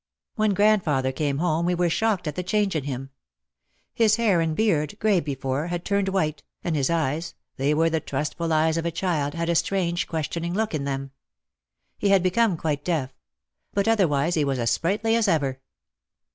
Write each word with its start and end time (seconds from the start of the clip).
When 0.33 0.55
grandfather 0.55 1.11
came 1.11 1.37
home 1.37 1.67
we 1.67 1.75
were 1.75 1.87
shocked 1.87 2.27
at 2.27 2.33
the 2.33 2.41
change 2.41 2.75
in 2.75 2.85
him. 2.85 3.11
His 3.93 4.15
hair 4.15 4.41
and 4.41 4.55
beard, 4.55 4.97
grey 4.97 5.19
before, 5.19 5.67
had 5.67 5.85
turned 5.85 6.09
white, 6.09 6.41
and 6.63 6.75
his 6.75 6.89
eyes, 6.89 7.35
they 7.57 7.75
were 7.75 7.87
the 7.87 7.99
trustful 7.99 8.51
eyes 8.51 8.77
of 8.77 8.85
a 8.87 8.89
child, 8.89 9.35
had 9.35 9.47
a 9.47 9.53
strange 9.53 10.07
questioning 10.07 10.55
look 10.55 10.73
in 10.73 10.85
them. 10.85 11.11
He 11.99 12.09
had 12.09 12.23
become 12.23 12.57
quite 12.57 12.83
deaf. 12.83 13.13
But 13.75 13.87
otherwise 13.87 14.33
he 14.33 14.43
was 14.43 14.57
as 14.57 14.71
sprightly 14.71 15.15
as 15.15 15.27
ever. 15.27 15.61